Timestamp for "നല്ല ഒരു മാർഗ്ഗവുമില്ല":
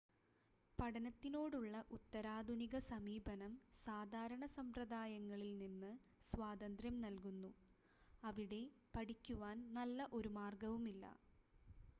9.73-11.05